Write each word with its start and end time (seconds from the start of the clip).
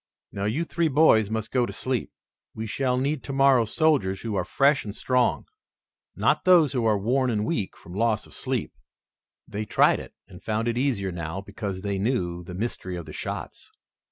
Now 0.31 0.45
you 0.45 0.65
three 0.65 0.87
boys 0.87 1.29
must 1.29 1.51
go 1.51 1.67
to 1.67 1.71
sleep. 1.71 2.11
We 2.55 2.65
shall 2.65 2.97
need 2.97 3.21
tomorrow 3.21 3.65
soldiers 3.65 4.21
who 4.21 4.33
are 4.33 4.43
fresh 4.43 4.83
and 4.83 4.95
strong, 4.95 5.45
not 6.15 6.43
those 6.43 6.73
who 6.73 6.87
are 6.87 6.97
worn 6.97 7.29
and 7.29 7.45
weak 7.45 7.77
from 7.77 7.93
loss 7.93 8.25
of 8.25 8.33
sleep." 8.33 8.73
They 9.47 9.63
tried 9.65 9.99
it 9.99 10.15
and 10.27 10.41
found 10.41 10.67
it 10.67 10.75
easier 10.75 11.11
now 11.11 11.39
because 11.39 11.81
they 11.81 11.99
knew 11.99 12.43
the 12.43 12.55
mystery 12.55 12.95
of 12.95 13.05
the 13.05 13.13
shots. 13.13 13.71